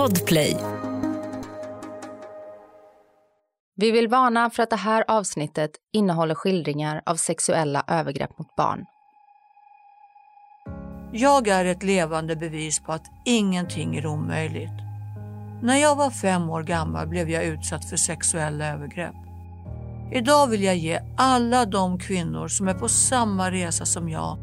[0.00, 0.56] Podplay.
[3.76, 8.84] Vi vill varna för att det här avsnittet innehåller skildringar av sexuella övergrepp mot barn.
[11.12, 14.80] Jag är ett levande bevis på att ingenting är omöjligt.
[15.62, 19.14] När jag var fem år gammal blev jag utsatt för sexuella övergrepp.
[20.12, 24.38] Idag vill jag ge alla de kvinnor som är på samma resa som jag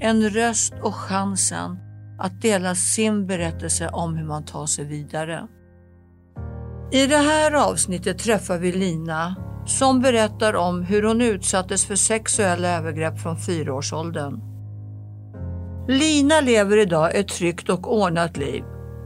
[0.00, 1.85] en röst och chansen
[2.18, 5.46] att dela sin berättelse om hur man tar sig vidare.
[6.92, 12.68] I det här avsnittet träffar vi Lina som berättar om hur hon utsattes för sexuella
[12.68, 14.40] övergrepp från fyraårsåldern.
[15.88, 18.64] Lina lever idag ett tryggt och ordnat liv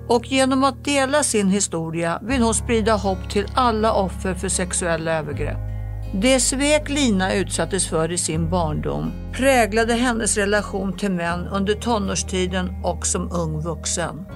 [0.09, 5.19] och genom att dela sin historia vill hon sprida hopp till alla offer för sexuella
[5.19, 5.70] övergrepp.
[6.13, 12.71] Det svek Lina utsattes för i sin barndom präglade hennes relation till män under tonårstiden
[12.85, 14.27] och som ung vuxen.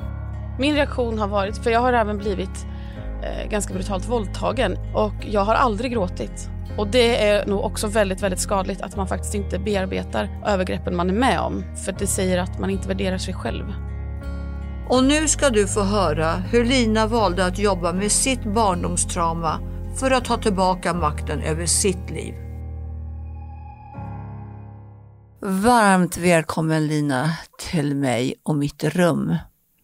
[0.58, 2.66] Min reaktion har varit, för jag har även blivit
[3.22, 6.48] eh, ganska brutalt våldtagen och jag har aldrig gråtit.
[6.78, 11.10] Och det är nog också väldigt, väldigt skadligt att man faktiskt inte bearbetar övergreppen man
[11.10, 11.64] är med om.
[11.84, 13.64] För det säger att man inte värderar sig själv.
[14.88, 20.10] Och nu ska du få höra hur Lina valde att jobba med sitt barndomstrauma för
[20.10, 22.34] att ta tillbaka makten över sitt liv.
[25.40, 29.36] Varmt välkommen Lina till mig och mitt rum.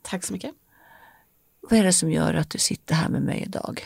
[0.02, 0.50] Tack så mycket.
[1.70, 3.80] Vad är det som gör att du sitter här med mig idag?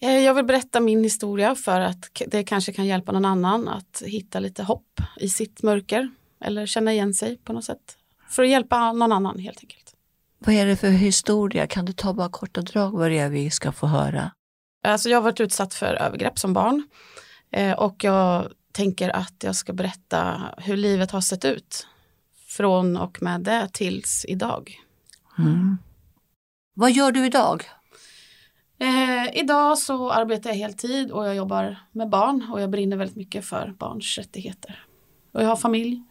[0.00, 4.02] Eh, Jag vill berätta min historia för att det kanske kan hjälpa någon annan att
[4.06, 6.10] hitta lite hopp i sitt mörker
[6.44, 7.96] eller känna igen sig på något sätt.
[8.28, 9.94] För att hjälpa någon annan helt enkelt.
[10.38, 11.66] Vad är det för historia?
[11.66, 14.30] Kan du ta bara korta drag vad det är vi ska få höra?
[14.82, 16.82] Alltså jag har varit utsatt för övergrepp som barn
[17.50, 21.86] eh, och jag tänker att jag ska berätta hur livet har sett ut
[22.48, 24.80] från och med det tills idag.
[25.38, 25.78] Mm.
[26.74, 27.64] Vad gör du idag?
[28.80, 33.16] Eh, idag så arbetar jag heltid och jag jobbar med barn och jag brinner väldigt
[33.16, 34.84] mycket för barns rättigheter.
[35.32, 36.02] Och jag har familj.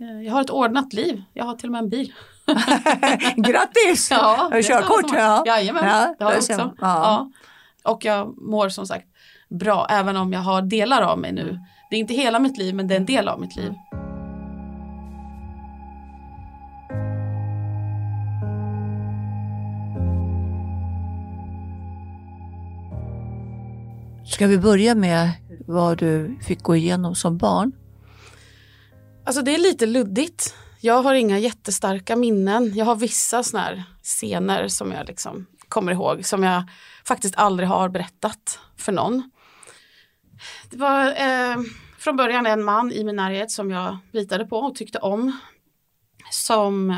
[0.00, 1.22] Eh, jag har ett ordnat liv.
[1.32, 2.12] Jag har till och med en bil.
[3.36, 4.10] Grattis!
[4.10, 5.12] Ja, körkort?
[5.14, 5.42] Ja.
[5.46, 6.52] Jajamän, Ja, det har jag också.
[6.52, 6.72] Ja.
[6.80, 7.30] Ja.
[7.84, 9.06] Och jag mår som sagt
[9.48, 11.58] bra även om jag har delar av mig nu.
[11.90, 13.72] Det är inte hela mitt liv men det är en del av mitt liv.
[24.26, 25.30] Ska vi börja med
[25.66, 27.72] vad du fick gå igenom som barn?
[29.24, 30.54] Alltså det är lite luddigt.
[30.80, 32.74] Jag har inga jättestarka minnen.
[32.74, 36.62] Jag har vissa såna här scener som jag liksom kommer ihåg som jag
[37.04, 39.30] faktiskt aldrig har berättat för någon.
[40.70, 41.56] Det var eh,
[41.98, 45.38] från början en man i min närhet som jag litade på och tyckte om.
[46.30, 46.96] Som eh,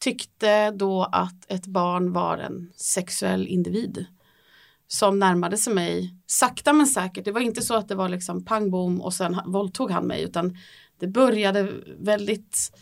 [0.00, 4.06] tyckte då att ett barn var en sexuell individ.
[4.86, 7.24] Som närmade sig mig sakta men säkert.
[7.24, 10.22] Det var inte så att det var liksom pang bom och sen våldtog han mig
[10.22, 10.56] utan
[10.98, 12.72] det började väldigt,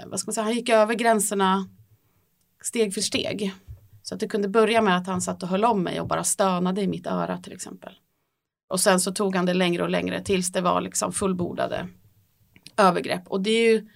[0.00, 1.68] eh, vad ska man säga, han gick över gränserna
[2.62, 3.54] steg för steg.
[4.08, 6.24] Så att det kunde börja med att han satt och höll om mig och bara
[6.24, 7.92] stönade i mitt öra till exempel.
[8.68, 11.88] Och sen så tog han det längre och längre tills det var liksom fullbordade
[12.76, 13.28] övergrepp.
[13.28, 13.88] Och det är ju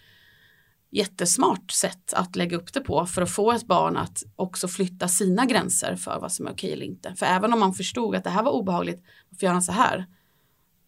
[0.91, 5.09] jättesmart sätt att lägga upp det på för att få ett barn att också flytta
[5.09, 7.15] sina gränser för vad som är okej eller inte.
[7.15, 10.07] För även om man förstod att det här var obehagligt, varför gör han så här?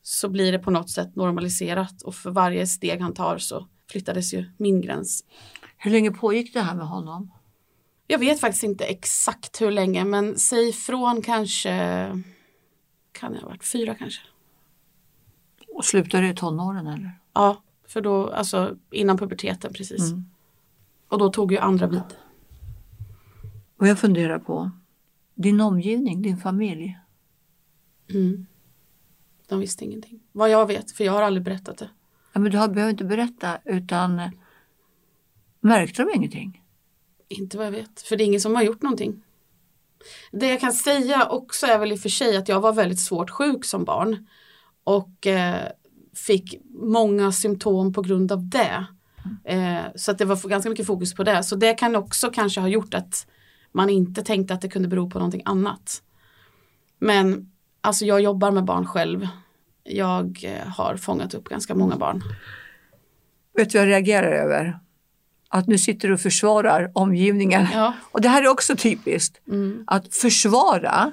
[0.02, 4.34] Så blir det på något sätt normaliserat och för varje steg han tar så flyttades
[4.34, 5.24] ju min gräns.
[5.76, 7.32] Hur länge pågick det här med honom?
[8.12, 11.70] Jag vet faktiskt inte exakt hur länge men säg från kanske,
[13.12, 14.22] kan det ha varit fyra kanske?
[15.68, 17.10] Och slutade i tonåren eller?
[17.32, 20.10] Ja, för då, alltså innan puberteten precis.
[20.10, 20.24] Mm.
[21.08, 22.02] Och då tog ju andra vid.
[23.76, 24.70] Och jag funderar på
[25.34, 26.98] din omgivning, din familj.
[28.10, 28.46] Mm.
[29.48, 30.20] De visste ingenting.
[30.32, 31.90] Vad jag vet, för jag har aldrig berättat det.
[32.32, 34.20] Ja, men du har- behöver inte berätta utan
[35.60, 36.61] märkte de ingenting?
[37.32, 39.22] Inte vad jag vet, för det är ingen som har gjort någonting.
[40.32, 43.00] Det jag kan säga också är väl i och för sig att jag var väldigt
[43.00, 44.26] svårt sjuk som barn.
[44.84, 45.68] Och eh,
[46.14, 48.86] fick många symptom på grund av det.
[49.44, 51.42] Eh, så att det var ganska mycket fokus på det.
[51.42, 53.26] Så det kan också kanske ha gjort att
[53.72, 56.02] man inte tänkte att det kunde bero på någonting annat.
[56.98, 57.50] Men
[57.80, 59.28] alltså jag jobbar med barn själv.
[59.84, 62.22] Jag eh, har fångat upp ganska många barn.
[63.54, 64.78] Vet du vad jag reagerar över?
[65.54, 67.66] Att nu sitter du och försvarar omgivningen.
[67.72, 67.94] Ja.
[68.12, 69.40] Och det här är också typiskt.
[69.48, 69.84] Mm.
[69.86, 71.12] Att försvara,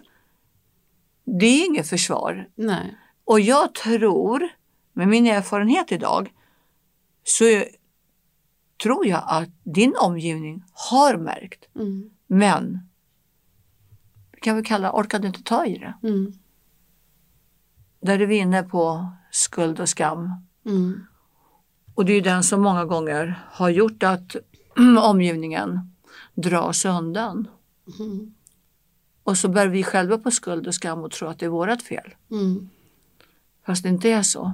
[1.26, 2.48] det är inget försvar.
[2.56, 2.98] Nej.
[3.26, 4.50] Och jag tror,
[4.94, 6.34] med min erfarenhet idag,
[7.24, 7.44] så
[8.84, 11.66] tror jag att din omgivning har märkt.
[11.76, 12.10] Mm.
[12.28, 12.90] Men,
[14.32, 15.94] vi kan väl kalla orkade inte ta i det.
[16.04, 16.34] Mm.
[18.02, 20.32] Där är vi inne på skuld och skam.
[22.00, 24.36] Och det är den som många gånger har gjort att
[25.02, 25.80] omgivningen
[26.34, 27.48] drar sig undan.
[28.00, 28.34] Mm.
[29.24, 31.82] Och så bär vi själva på skuld och skam och tror att det är vårt
[31.82, 32.16] fel.
[32.32, 32.70] Mm.
[33.66, 34.54] Fast det inte är så.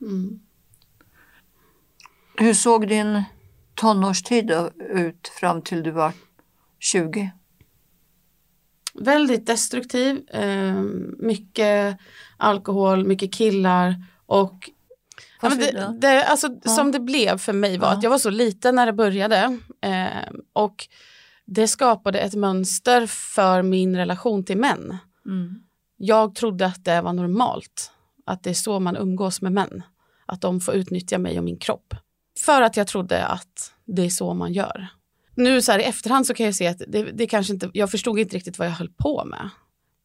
[0.00, 0.40] Mm.
[2.36, 3.22] Hur såg din
[3.74, 6.12] tonårstid ut fram till du var
[6.78, 7.32] 20?
[8.94, 10.82] Väldigt destruktiv, eh,
[11.18, 11.98] mycket
[12.36, 14.70] alkohol, mycket killar och
[15.42, 16.70] Ja, det, det, alltså, Ja.
[16.70, 17.92] Som det blev för mig var Ja.
[17.96, 20.06] att jag var så liten när det började eh,
[20.52, 20.88] och
[21.46, 24.96] det skapade ett mönster för min relation till män.
[25.26, 25.62] Mm.
[25.96, 27.92] Jag trodde att det var normalt,
[28.26, 29.82] att det är så man umgås med män.
[30.26, 31.94] Att de får utnyttja mig och min kropp.
[32.44, 34.86] För att jag trodde att det är så man gör.
[35.34, 37.90] Nu så här i efterhand så kan jag se att det, det kanske inte, jag
[37.90, 39.48] förstod inte riktigt vad jag höll på med.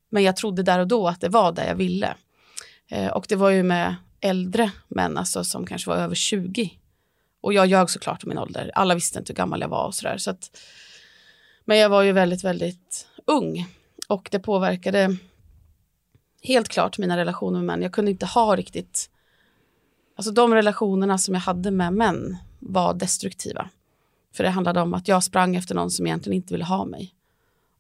[0.10, 2.16] Men jag trodde där och då att det var det jag ville.
[2.92, 6.80] Eh, och det var ju med äldre män, alltså som kanske var över 20.
[7.42, 8.72] Och jag ljög såklart om min ålder.
[8.76, 10.18] Alla visste inte hur gammal jag var och sådär.
[10.18, 10.58] Så att,
[11.66, 13.66] men jag var ju väldigt, väldigt ung.
[14.08, 15.18] Och det påverkade
[16.44, 17.82] helt klart mina relationer med män.
[17.82, 19.10] Jag kunde inte ha riktigt...
[20.16, 23.70] Alltså de relationerna som jag hade med män var destruktiva.
[24.34, 27.16] För det handlade om att jag sprang efter någon som egentligen inte ville ha mig.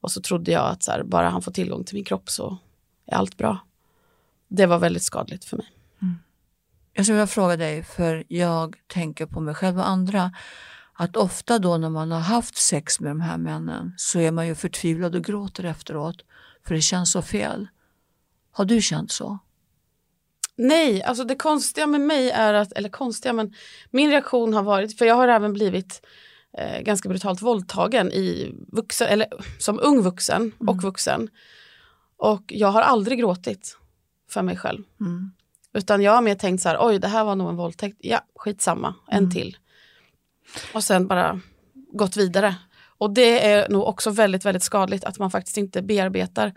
[0.01, 2.57] Och så trodde jag att så här, bara han får tillgång till min kropp så
[3.05, 3.59] är allt bra.
[4.47, 5.67] Det var väldigt skadligt för mig.
[6.97, 10.31] Jag skulle vilja fråga dig, för jag tänker på mig själv och andra,
[10.93, 14.47] att ofta då när man har haft sex med de här männen så är man
[14.47, 16.15] ju förtvivlad och gråter efteråt,
[16.67, 17.67] för det känns så fel.
[18.51, 19.39] Har du känt så?
[20.55, 23.53] Nej, alltså det konstiga med mig är att, eller konstiga men
[23.91, 26.05] min reaktion har varit, för jag har även blivit
[26.57, 29.27] eh, ganska brutalt våldtagen i vuxen, eller
[29.59, 31.29] som ung vuxen och vuxen.
[32.17, 33.77] Och jag har aldrig gråtit
[34.29, 34.83] för mig själv.
[34.99, 35.31] Mm.
[35.75, 38.21] Utan jag har mer tänkt så här, oj det här var nog en våldtäkt, ja
[38.35, 39.57] skitsamma, en till.
[40.73, 41.39] Och sen bara
[41.93, 42.55] gått vidare.
[42.97, 46.53] Och det är nog också väldigt, väldigt skadligt att man faktiskt inte bearbetar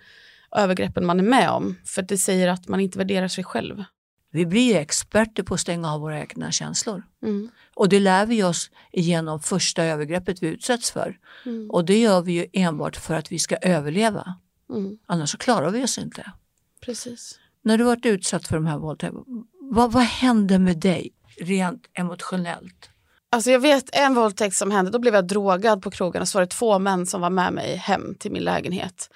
[0.56, 1.76] övergreppen man är med om.
[1.85, 3.85] För det säger att man inte värderar sig själv.
[4.31, 7.03] Vi blir experter på att stänga av våra egna känslor.
[7.23, 7.50] Mm.
[7.75, 11.19] Och det lär vi oss genom första övergreppet vi utsätts för.
[11.47, 11.71] Mm.
[11.71, 14.35] Och det gör vi ju enbart för att vi ska överleva.
[14.71, 14.99] Mm.
[15.06, 16.32] Annars så klarar vi oss inte.
[16.81, 17.38] Precis.
[17.63, 19.25] När du varit utsatt för de här våldtäkterna,
[19.71, 21.11] vad, vad hände med dig
[21.41, 22.91] rent emotionellt?
[23.31, 26.39] Alltså jag vet en våldtäkt som hände, då blev jag drogad på krogen och så
[26.39, 29.11] var det två män som var med mig hem till min lägenhet.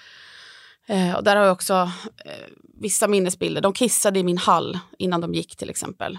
[0.87, 1.91] Eh, och där har jag också
[2.25, 2.33] eh,
[2.81, 3.61] vissa minnesbilder.
[3.61, 6.19] De kissade i min hall innan de gick till exempel.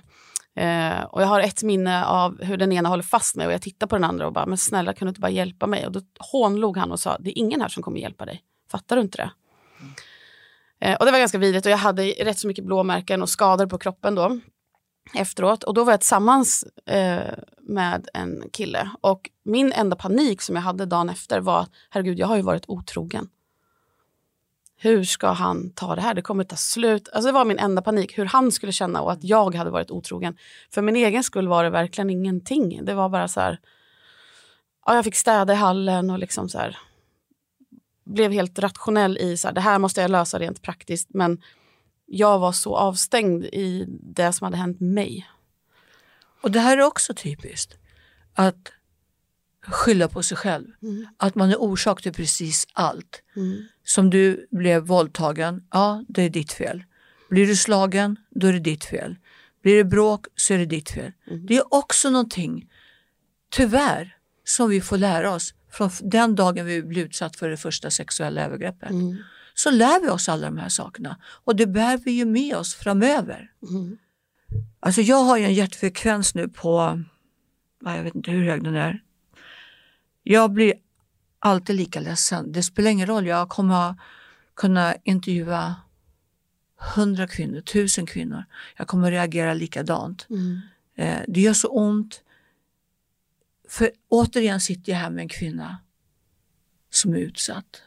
[0.55, 3.61] Eh, och jag har ett minne av hur den ena håller fast mig och jag
[3.61, 5.85] tittar på den andra och bara, men snälla kan du inte bara hjälpa mig?
[5.85, 8.41] Och då hånlog han och sa, det är ingen här som kommer hjälpa dig.
[8.71, 9.31] Fattar du inte det?
[10.83, 13.65] Eh, och det var ganska vidrigt och jag hade rätt så mycket blåmärken och skador
[13.65, 14.39] på kroppen då
[15.13, 15.63] efteråt.
[15.63, 18.89] Och då var jag tillsammans eh, med en kille.
[19.01, 22.63] Och min enda panik som jag hade dagen efter var, herregud jag har ju varit
[22.67, 23.29] otrogen.
[24.77, 26.13] Hur ska han ta det här?
[26.13, 27.09] Det kommer ta slut.
[27.13, 29.91] Alltså det var min enda panik, hur han skulle känna och att jag hade varit
[29.91, 30.37] otrogen.
[30.71, 32.85] För min egen skull var det verkligen ingenting.
[32.85, 33.59] Det var bara så här,
[34.85, 36.77] ja, jag fick städa i hallen och liksom så här,
[38.03, 41.09] blev helt rationell i så här, det här måste jag lösa rent praktiskt.
[41.13, 41.41] Men
[42.05, 45.29] jag var så avstängd i det som hade hänt mig.
[46.41, 47.77] Och det här är också typiskt.
[48.33, 48.71] Att
[49.65, 50.67] skylla på sig själv.
[50.81, 51.07] Mm.
[51.17, 53.23] Att man är orsak till precis allt.
[53.35, 53.63] Mm.
[53.83, 56.83] Som du blev våldtagen, ja det är ditt fel.
[57.29, 59.15] Blir du slagen, då är det ditt fel.
[59.61, 61.11] Blir det bråk så är det ditt fel.
[61.27, 61.45] Mm.
[61.45, 62.69] Det är också någonting,
[63.49, 67.91] tyvärr, som vi får lära oss från den dagen vi blir utsatt för det första
[67.91, 68.89] sexuella övergreppet.
[68.89, 69.17] Mm.
[69.53, 72.75] Så lär vi oss alla de här sakerna och det bär vi ju med oss
[72.75, 73.51] framöver.
[73.69, 73.97] Mm.
[74.79, 77.03] Alltså jag har ju en hjärtfrekvens nu på,
[77.85, 79.03] ja, jag vet inte hur hög den är.
[80.23, 80.73] Jag blir
[81.39, 82.51] alltid lika ledsen.
[82.51, 83.95] Det spelar ingen roll, jag kommer
[84.55, 85.75] kunna intervjua
[86.95, 88.43] hundra kvinnor, tusen kvinnor.
[88.77, 90.27] Jag kommer reagera likadant.
[90.29, 90.61] Mm.
[90.95, 92.21] Eh, det gör så ont.
[93.73, 95.77] För återigen sitter jag här med en kvinna
[96.89, 97.81] som är utsatt.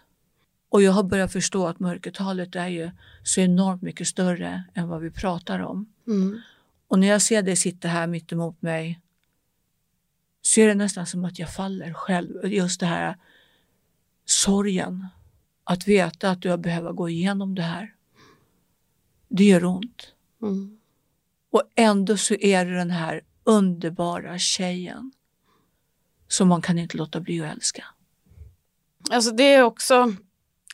[0.68, 2.90] Och jag har börjat förstå att mörkertalet är ju
[3.22, 5.92] så enormt mycket större än vad vi pratar om.
[6.06, 6.40] Mm.
[6.88, 9.00] Och när jag ser dig sitta här mitt emot mig
[10.42, 12.46] så är det nästan som att jag faller själv.
[12.46, 13.16] Just det här
[14.24, 15.06] sorgen.
[15.64, 17.94] Att veta att du behöver gå igenom det här.
[19.28, 20.14] Det gör ont.
[20.42, 20.78] Mm.
[21.50, 25.12] Och ändå så är du den här underbara tjejen
[26.28, 27.84] som man kan inte låta bli att älska.
[29.10, 30.14] Alltså det är också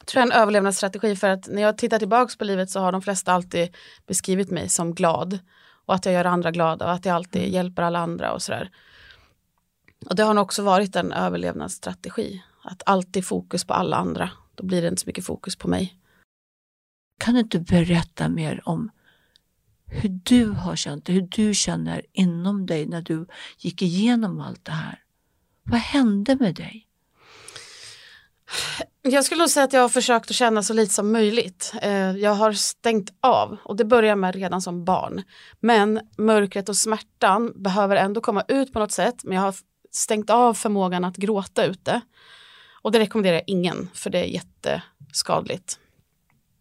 [0.06, 3.02] tror jag, en överlevnadsstrategi för att när jag tittar tillbaka på livet så har de
[3.02, 5.38] flesta alltid beskrivit mig som glad
[5.86, 7.54] och att jag gör andra glada och att jag alltid Mm.
[7.54, 8.70] hjälper alla andra och sådär.
[10.06, 12.42] Och det har nog också varit en överlevnadsstrategi.
[12.62, 14.30] Att alltid fokus på alla andra.
[14.54, 15.98] Då blir det inte så mycket fokus på mig.
[17.20, 18.90] Kan du inte berätta mer om
[19.86, 23.26] hur du har känt det, hur du känner inom dig när du
[23.58, 25.01] gick igenom allt det här?
[25.62, 26.86] Vad hände med dig?
[29.02, 31.72] Jag skulle nog säga att jag har försökt att känna så lite som möjligt.
[31.82, 35.22] Eh, jag har stängt av och det börjar med redan som barn.
[35.60, 39.24] Men mörkret och smärtan behöver ändå komma ut på något sätt.
[39.24, 39.54] Men jag har
[39.90, 42.00] stängt av förmågan att gråta ute.
[42.82, 45.78] Och det rekommenderar jag ingen för det är jätteskadligt.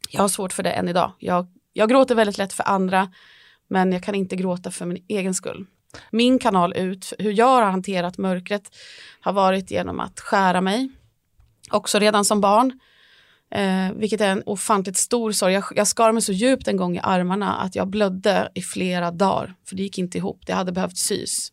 [0.10, 1.12] Jag har svårt för det än idag.
[1.20, 3.12] Jag, jag gråter väldigt lätt för andra
[3.68, 5.66] men jag kan inte gråta för min egen skull.
[6.12, 8.64] Min kanal ut, hur jag har hanterat mörkret
[9.20, 10.90] har varit genom att skära mig
[11.72, 12.80] också redan som barn.
[13.52, 15.54] Eh, vilket är en ofantligt stor sorg.
[15.54, 19.12] Jag, jag skar mig så djupt en gång i armarna att jag blödde i flera
[19.12, 19.56] dagar.
[19.68, 21.52] För det gick inte ihop, det hade behövt sys.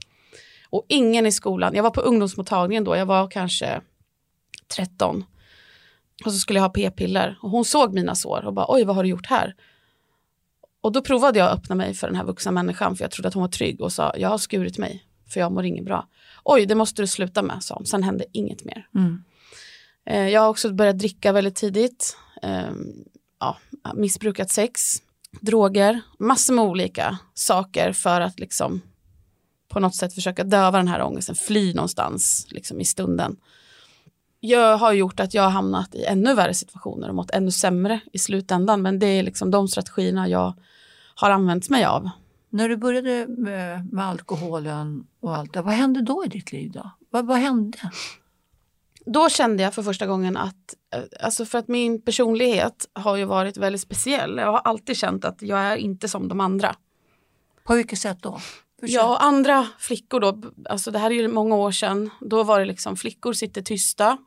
[0.71, 3.80] Och ingen i skolan, jag var på ungdomsmottagningen då, jag var kanske
[4.76, 5.25] 13.
[6.25, 8.97] Och så skulle jag ha p-piller och hon såg mina sår och bara oj vad
[8.97, 9.54] har du gjort här?
[10.80, 13.28] Och då provade jag att öppna mig för den här vuxna människan för jag trodde
[13.28, 16.08] att hon var trygg och sa jag har skurit mig för jag mår inget bra.
[16.44, 18.88] Oj det måste du sluta med sa hon, sen hände inget mer.
[18.94, 19.23] Mm.
[20.06, 22.16] Eh, Jag har också börjat dricka väldigt tidigt.
[22.42, 22.70] Eh,
[23.40, 23.56] Ja,
[23.94, 24.80] missbrukat sex,
[25.40, 28.80] droger, massor med olika saker för att liksom
[29.68, 33.37] på något sätt försöka döva den här ångesten, fly någonstans liksom i stunden.
[34.40, 38.00] Jag har gjort att jag har hamnat i ännu värre situationer och mått ännu sämre
[38.12, 40.54] i slutändan men det är liksom de strategierna jag
[41.14, 42.11] har använt mig av.
[42.50, 46.73] När du började med, med alkoholen och allt det, vad hände då i ditt liv
[46.73, 46.90] då?
[47.11, 47.78] Vad, vad hände?
[49.12, 53.25] då kände jag för första gången att, eh, alltså för att min personlighet har ju
[53.25, 54.37] varit väldigt speciell.
[54.37, 56.76] Jag har alltid känt att jag är inte som de andra.
[57.64, 58.40] På vilket sätt då?
[58.80, 58.97] Försök.
[58.97, 62.61] Ja, och andra flickor då, alltså det här är ju många år sedan, då var
[62.61, 64.18] det liksom flickor sitter tysta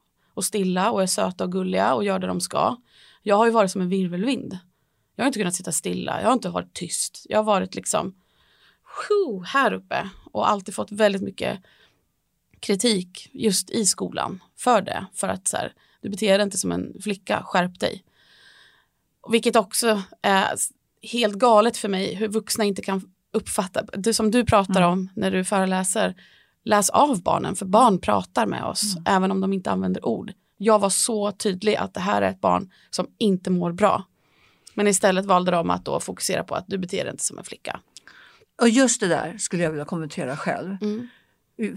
[0.42, 2.78] och stilla och är söta och gulliga och gör det de ska.
[3.24, 4.58] Jag har ju varit som en virvelvind.
[5.16, 7.26] Jag har inte kunnat sitta stilla, jag har inte varit tyst.
[7.30, 8.16] Jag har varit liksom
[9.10, 11.60] whew, här uppe och alltid fått väldigt mycket
[12.60, 15.06] kritik just i skolan för det.
[15.14, 18.04] För att så här, du beter dig inte som en flicka, skärp dig.
[19.32, 20.56] Vilket också är
[21.02, 25.32] helt galet för mig hur vuxna inte kan uppfatta, det som du pratar om när
[25.32, 26.16] du föreläser,
[26.64, 30.34] läs av barnen för barn pratar med oss även om de inte använder ord.
[30.58, 34.04] Jag var så tydlig att det här är ett barn som inte mår bra.
[34.74, 37.44] Men istället valde de att då fokusera på att du beter dig inte som en
[37.44, 37.80] flicka.
[38.62, 40.78] Och just det där skulle jag vilja kommentera själv.
[40.82, 41.08] Mm.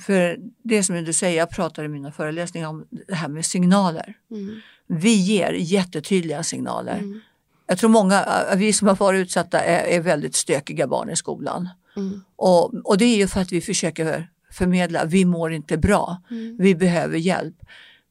[0.00, 4.14] För det som du säger, jag pratar i mina föreläsningar om det här med signaler.
[4.30, 4.60] Mm.
[4.86, 6.98] Vi ger jättetydliga signaler.
[6.98, 7.20] Mm.
[7.66, 11.16] Jag tror många, äh, vi som har varit utsatta är, är väldigt stökiga barn i
[11.16, 11.68] skolan.
[11.96, 12.20] Mm.
[12.36, 16.56] Och, och det är ju för att vi försöker förmedla, vi mår inte bra, Mm.
[16.60, 17.54] vi behöver hjälp.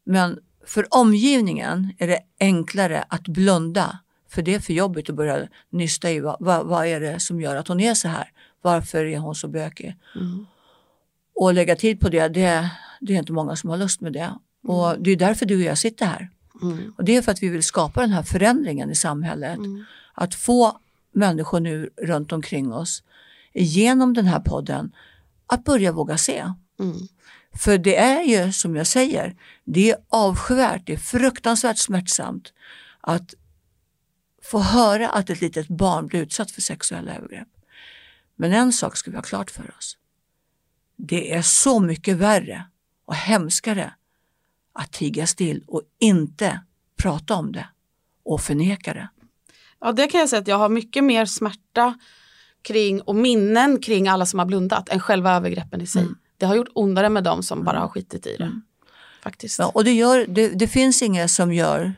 [0.05, 3.99] Men för omgivningen är det enklare att blunda.
[4.29, 7.41] För det är för jobbigt att börja nysta i vad, vad, vad är det som
[7.41, 8.31] gör att hon är så här?
[8.61, 9.95] Varför är hon så bökig?
[10.15, 10.45] Mm.
[11.35, 12.69] Och lägga tid på det, det,
[13.01, 14.29] det är inte många som har lust med det.
[14.67, 16.29] Och det är därför du och jag sitter här.
[16.61, 16.93] Mm.
[16.97, 19.57] Och det är för att vi vill skapa den här förändringen i samhället.
[19.57, 19.85] Mm.
[20.13, 20.79] Att få
[21.11, 23.03] människor nu runt omkring oss
[23.53, 24.91] genom den här podden
[25.47, 26.53] att börja våga se.
[26.79, 27.07] Mm.
[27.55, 32.53] För det är ju som jag säger, det är avskyvärt, det är fruktansvärt smärtsamt
[33.01, 33.33] att
[34.43, 37.47] få höra att ett litet barn blir utsatt för sexuella övergrepp.
[38.35, 39.97] Men en sak ska vi ha klart för oss.
[40.95, 42.65] Det är så mycket värre
[43.05, 43.93] och hemskare
[44.73, 46.59] att tiga still och inte
[46.97, 47.67] prata om det
[48.23, 49.09] och förneka det.
[49.79, 51.99] Ja, det kan jag säga att jag har mycket mer smärta
[52.63, 56.01] kring och minnen kring alla som har blundat än själva övergreppen i sig.
[56.01, 56.15] Mm.
[56.37, 58.43] Det har gjort ondare med dem som bara har skitit i det.
[58.43, 58.61] Mm.
[59.21, 59.59] Faktiskt.
[59.59, 61.93] Ja, och det, gör, det, det finns inget som gör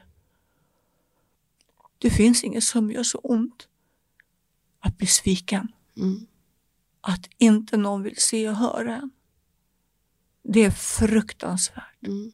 [1.98, 3.67] det finns inget som gör så ont
[4.79, 5.67] att bli sviken.
[5.98, 6.27] Mm.
[7.01, 9.12] Att inte någon vill se och höra en.
[10.43, 12.07] Det är fruktansvärt.
[12.07, 12.31] Mm.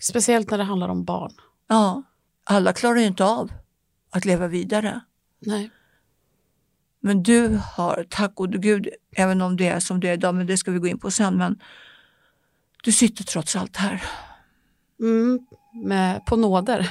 [0.00, 1.32] Speciellt när det handlar om barn.
[1.66, 2.02] Ja,
[2.44, 3.52] alla klarar ju inte av
[4.10, 5.00] att leva vidare.
[5.38, 5.70] Nej.
[7.06, 10.46] Men du har, tack gode gud, även om det är som det är idag, men
[10.46, 11.60] det ska vi gå in på sen, men
[12.82, 14.02] du sitter trots allt här.
[15.00, 15.38] Mm.
[15.84, 16.90] Med, på nåder.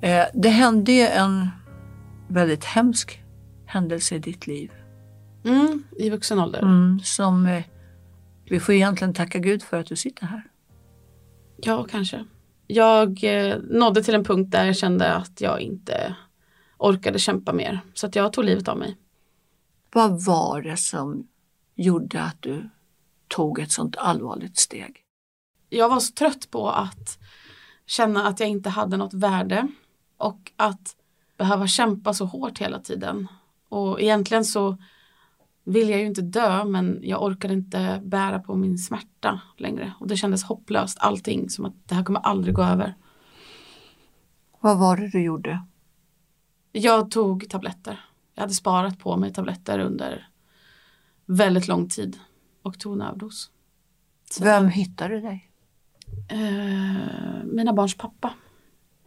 [0.00, 1.48] Eh, det hände ju en
[2.28, 3.22] väldigt hemsk
[3.66, 4.72] händelse i ditt liv.
[5.44, 6.62] Mm, I vuxen ålder.
[6.62, 7.64] Mm, som eh,
[8.44, 10.42] vi får egentligen tacka Gud för att du sitter här.
[11.56, 12.24] Ja, kanske.
[12.66, 16.16] Jag eh, nådde till en punkt där jag kände att jag inte
[16.78, 17.80] orkade kämpa mer.
[17.94, 18.96] Så att jag tog livet av mig.
[19.92, 21.26] Vad var det som
[21.74, 22.70] gjorde att du
[23.28, 25.00] tog ett sånt allvarligt steg?
[25.68, 27.18] Jag var så trött på att
[27.86, 29.68] känna att jag inte hade något värde
[30.18, 30.96] och att
[31.36, 33.28] behöva kämpa så hårt hela tiden.
[33.68, 34.76] Och egentligen så
[35.64, 39.92] vill jag ju inte dö men jag orkade inte bära på min smärta längre.
[40.00, 42.94] Och det kändes hopplöst allting som att det här kommer aldrig gå över.
[44.60, 45.62] Vad var det du gjorde?
[46.72, 48.04] Jag tog tabletter.
[48.34, 50.28] Jag hade sparat på mig tabletter under
[51.26, 52.18] väldigt lång tid
[52.62, 53.50] och tog en överdos.
[54.40, 55.50] Vem hittade dig?
[56.28, 58.34] Eh, mina barns pappa.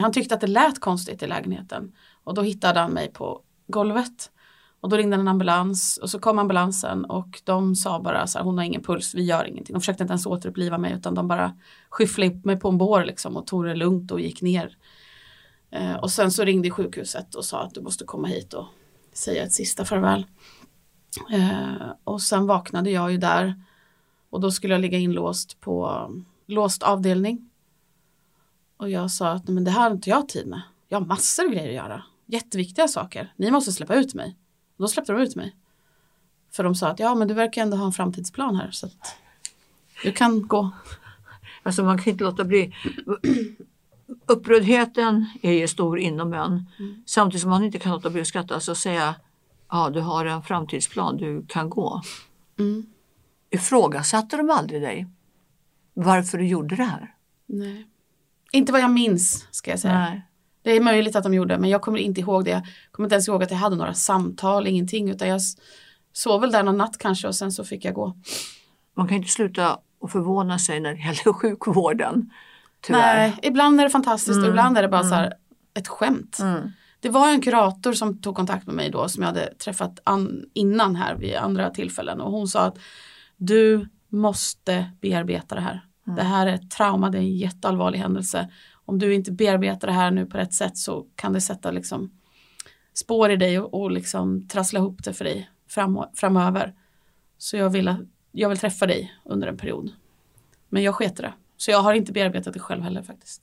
[0.01, 1.91] Han tyckte att det lät konstigt i lägenheten
[2.23, 4.31] och då hittade han mig på golvet.
[4.81, 8.45] Och då ringde en ambulans och så kom ambulansen och de sa bara så här,
[8.45, 9.73] hon har ingen puls, vi gör ingenting.
[9.73, 11.57] De försökte inte ens återuppliva mig utan de bara
[11.89, 14.77] skyfflade upp mig på en bår liksom och tog det lugnt och gick ner.
[15.71, 18.65] Eh, och sen så ringde sjukhuset och sa att du måste komma hit och
[19.13, 20.25] säga ett sista farväl.
[21.31, 23.63] Eh, och sen vaknade jag ju där
[24.29, 26.07] och då skulle jag ligga inlåst på
[26.47, 27.50] låst avdelning.
[28.81, 30.61] Och jag sa att "Nej, men det här har inte jag tid med.
[30.87, 32.03] Jag har massor av grejer att göra.
[32.25, 33.33] Jätteviktiga saker.
[33.35, 34.35] Ni måste släppa ut mig.
[34.77, 35.55] Och då släppte de ut mig.
[36.51, 39.15] För de sa att ja men du verkar ändå ha en framtidsplan här så att
[40.03, 40.71] du kan gå.
[41.63, 42.73] Alltså man kan inte låta bli.
[44.25, 46.65] Upprördheten är ju stor inom en.
[47.05, 49.15] Samtidigt som man inte kan låta bli att skratta och säga
[49.69, 52.01] ja du har en framtidsplan, du kan gå.
[52.59, 52.85] Mm.
[53.49, 55.07] Ifrågasatte de aldrig dig?
[55.93, 57.15] Varför du gjorde det här?
[57.45, 57.87] Nej.
[58.51, 59.99] Inte vad jag minns ska jag säga.
[59.99, 60.27] Nej.
[60.63, 62.51] Det är möjligt att de gjorde men jag kommer inte ihåg det.
[62.51, 65.41] Jag kommer inte ens ihåg att jag hade några samtal, ingenting utan jag
[66.13, 68.17] sov väl där någon natt kanske och sen så fick jag gå.
[68.97, 72.31] Man kan inte sluta att förvåna sig när det gäller sjukvården.
[72.81, 73.15] Tyvärr.
[73.15, 75.09] Nej, ibland är det fantastiskt och Mm, ibland är det bara mm.
[75.09, 75.33] så här
[75.73, 76.39] ett skämt.
[76.39, 76.71] Mm.
[76.99, 80.45] Det var en kurator som tog kontakt med mig då som jag hade träffat an,
[80.53, 82.77] innan här vid andra tillfällen och hon sa att
[83.37, 85.81] du måste bearbeta det här.
[86.15, 88.51] Det här är ett trauma, det är en jätteallvarlig händelse.
[88.85, 92.11] Om du inte bearbetar det här nu på rätt sätt så kan det sätta liksom
[92.93, 96.73] spår i dig och, och liksom trassla ihop det för dig fram, framöver.
[97.37, 97.95] Så jag vill,
[98.31, 99.91] jag vill träffa dig under en period.
[100.69, 101.33] Men jag sket det.
[101.57, 103.41] Så jag har inte bearbetat det själv heller faktiskt.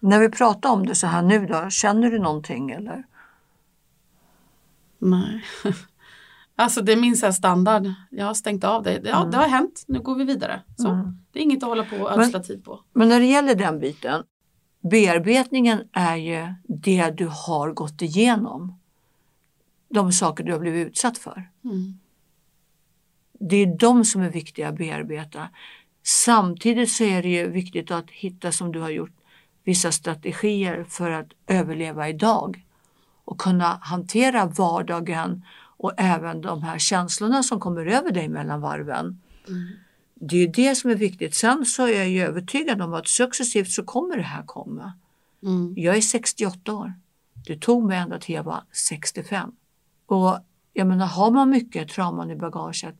[0.00, 3.04] När vi pratar om det så här nu då, känner du någonting eller?
[4.98, 5.44] Nej.
[6.60, 7.92] Alltså det är min så standard.
[8.10, 9.00] Jag har stängt av det.
[9.04, 9.84] Ja, det har hänt.
[9.86, 10.62] Nu går vi vidare.
[10.76, 10.88] Så.
[10.88, 11.18] Mm.
[11.32, 12.80] Det är inget att hålla på och ödsla tid på.
[12.92, 14.24] Men när det gäller den biten,
[14.80, 18.78] bearbetningen är ju det du har gått igenom.
[19.88, 21.50] De saker du har blivit utsatt för.
[21.64, 21.98] Mm.
[23.32, 25.48] Det är de som är viktiga att bearbeta.
[26.02, 29.16] Samtidigt så är det ju viktigt att hitta, som du har gjort,
[29.64, 32.64] vissa strategier för att överleva idag
[33.24, 35.44] och kunna hantera vardagen
[35.82, 39.20] och även de här känslorna som kommer över dig mellan varven.
[40.14, 41.34] Det är det som är viktigt.
[41.34, 44.92] Sen så är jag ju övertygad om att successivt så kommer det här komma.
[45.42, 45.74] Mm.
[45.76, 46.92] Jag är 68 år.
[47.46, 49.52] Det tog mig ända till jag var 65.
[50.06, 50.38] Och
[50.72, 52.94] jag menar, har man mycket trauman i bagaget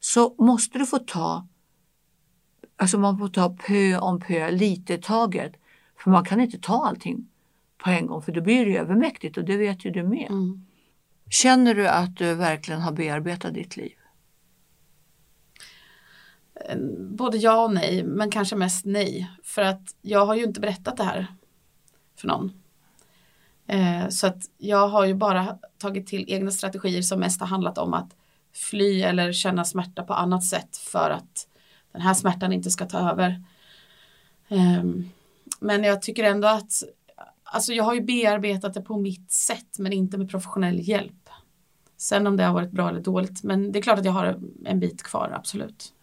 [0.00, 1.46] så måste du få ta,
[2.76, 5.52] alltså man får ta pö om pö, lite i taget.
[5.96, 7.28] För man kan inte ta allting
[7.78, 10.30] på en gång för då blir det övermäktigt och det vet ju du med.
[10.30, 10.64] Mm.
[11.30, 13.96] Känner du att du verkligen har bearbetat ditt liv?
[16.68, 19.30] Ehm, både ja och nej, men kanske mest nej.
[19.42, 21.26] För att jag har ju inte berättat det här
[22.16, 22.52] för någon.
[23.66, 27.78] Ehm, så att jag har ju bara tagit till egna strategier som mest har handlat
[27.78, 28.16] om att
[28.52, 31.48] fly eller känna smärta på annat sätt för att
[31.92, 33.44] den här smärtan inte ska ta över.
[34.48, 35.10] Ehm,
[35.60, 36.82] men jag tycker ändå att
[37.52, 41.28] alltså jag har ju bearbetat det på mitt sätt men inte med professionell hjälp.
[41.96, 44.40] Sen om det har varit bra eller dåligt men det är klart att jag har
[44.64, 45.94] en bit kvar, absolut.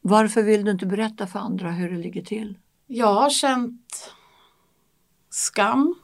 [0.00, 2.58] Varför vill du inte berätta för andra hur det ligger till?
[2.86, 4.12] Jag har känt
[5.30, 5.94] skam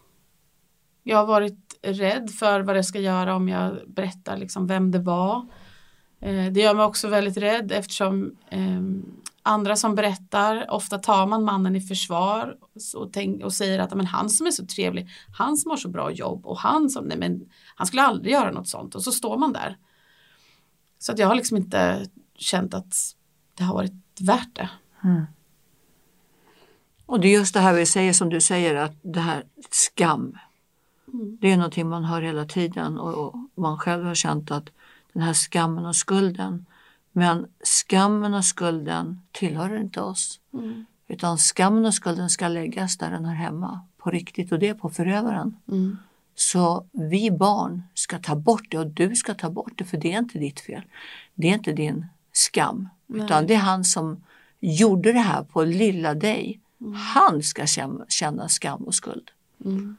[1.03, 4.99] Jag har varit rädd för vad jag ska göra om jag berättar liksom vem det
[4.99, 5.47] var.
[6.21, 8.81] Eh, det gör mig också väldigt rädd eftersom eh,
[9.43, 12.57] andra som berättar, ofta tar man mannen i försvar
[12.95, 15.89] och, tänk, och säger att men han som är så trevlig, han som har så
[15.89, 19.13] bra jobb och han som, nej men han skulle aldrig göra något sånt och så
[19.13, 19.77] står man där.
[20.99, 22.95] Så att jag har liksom inte känt att
[23.55, 24.71] det har varit värt det.
[25.05, 25.25] Mm.
[27.07, 30.39] Och det är just det här vi säger som du säger att det här skam.
[31.13, 31.39] Mm.
[31.41, 34.71] Det är någonting man hör hela tiden och man själv har känt att
[35.13, 36.67] den här skammen och skulden.
[37.13, 40.41] Men skammen och skulden tillhör inte oss.
[40.55, 40.87] Mm.
[41.09, 43.81] Utan skammen och skulden ska läggas där den hör hemma.
[43.99, 45.57] På riktigt och det är på förövaren.
[45.69, 45.99] Mm.
[46.35, 50.13] Så vi barn ska ta bort det och du ska ta bort det för det
[50.13, 50.83] är inte ditt fel.
[51.35, 52.89] Det är inte din skam.
[53.07, 53.25] Nej.
[53.25, 54.25] Utan det är han som
[54.61, 56.61] gjorde det här på lilla dig.
[56.81, 56.95] Mm.
[56.95, 57.67] Han ska
[58.09, 59.31] känna skam och skuld.
[59.65, 59.97] Mm.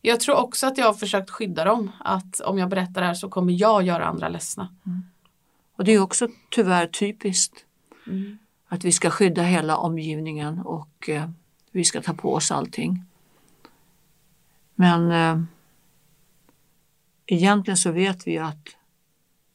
[0.00, 1.90] Jag tror också att jag har försökt skydda dem.
[2.00, 4.68] Att om jag berättar det här så kommer jag göra andra ledsna.
[4.86, 5.02] Mm.
[5.82, 7.64] Och det är också tyvärr typiskt.
[8.06, 8.38] Mm.
[8.68, 11.30] Att vi ska skydda hela omgivningen och eh,
[11.70, 13.04] vi ska ta på oss allting.
[14.74, 15.44] Men eh,
[17.26, 18.68] egentligen så vet vi att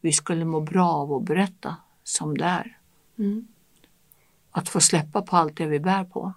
[0.01, 2.77] vi skulle må bra av att berätta som det är.
[3.17, 3.47] Mm.
[4.51, 6.33] Att få släppa på allt det vi bär på.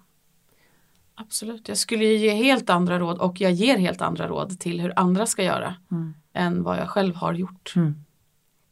[1.15, 4.99] Absolut, jag skulle ge helt andra råd och jag ger helt andra råd till hur
[4.99, 6.13] andra ska göra mm.
[6.33, 7.73] än vad jag själv har gjort.
[7.75, 8.05] Mm.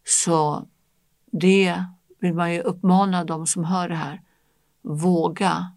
[0.04, 0.68] Så
[1.32, 1.84] det
[2.20, 4.22] vill man ju uppmana de som hör det här.
[4.82, 5.72] Våga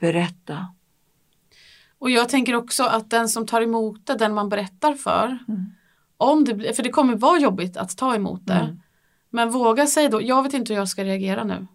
[0.00, 0.66] berätta.
[1.98, 5.66] Och jag tänker också att den som tar emot det, den man berättar för, mm.
[6.16, 8.80] om det, för det kommer vara jobbigt att ta emot det, mm.
[9.30, 11.66] men våga säga då, jag vet inte hur jag ska reagera nu.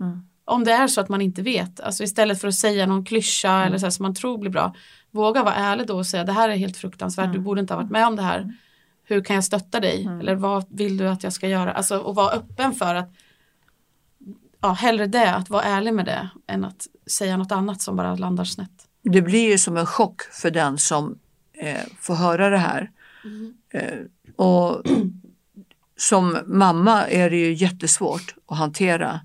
[0.00, 3.04] Mm om det är så att man inte vet, alltså istället för att säga någon
[3.04, 3.66] klyscha mm.
[3.66, 4.74] eller så som man tror blir bra,
[5.10, 7.36] våga vara ärlig då och säga det här är helt fruktansvärt, mm.
[7.36, 8.54] du borde inte ha varit med om det här.
[9.10, 10.02] Hur kan jag stötta dig?
[10.02, 10.20] Mm.
[10.20, 11.72] Eller vad vill du att jag ska göra?
[11.72, 13.10] Alltså och vara öppen för att
[14.60, 18.14] ja, hellre det, att vara ärlig med det än att säga något annat som bara
[18.14, 18.88] landar snett.
[19.02, 21.18] Det blir ju som en chock för den som
[21.52, 22.90] eh, får höra det här.
[23.24, 23.54] Mm.
[23.70, 23.98] Eh,
[24.36, 24.82] och
[25.96, 29.20] som mamma är det ju jättesvårt att hantera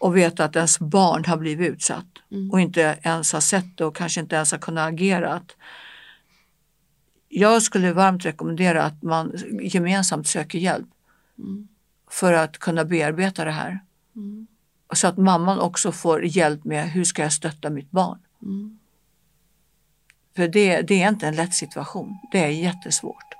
[0.00, 2.50] och veta att ens barn har blivit utsatt mm.
[2.50, 5.42] och inte ens har sett det och kanske inte ens har kunnat agera.
[7.32, 10.88] Jag skulle varmt rekommendera att man gemensamt söker hjälp
[11.38, 11.68] mm.
[12.10, 13.80] för att kunna bearbeta det här.
[14.16, 14.46] Mm.
[14.92, 18.18] Så att mamman också får hjälp med hur ska jag stötta mitt barn.
[18.42, 18.78] Mm.
[20.36, 23.39] För det, det är inte en lätt situation, det är jättesvårt.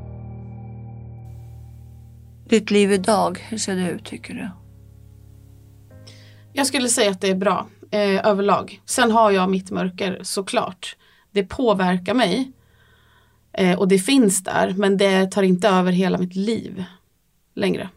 [2.51, 4.49] Ditt liv idag, hur ser det ut tycker du?
[6.53, 8.81] Jag skulle säga att det är bra eh, överlag.
[8.85, 10.95] Sen har jag mitt mörker såklart.
[11.31, 12.51] Det påverkar mig
[13.53, 16.83] eh, och det finns där men det tar inte över hela mitt liv
[17.55, 17.89] längre.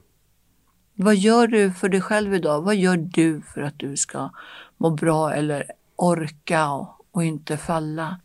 [0.94, 2.62] Vad gör du för dig själv idag?
[2.62, 4.30] Vad gör du för att du ska
[4.76, 5.64] må bra eller
[5.96, 8.20] orka och, och inte falla?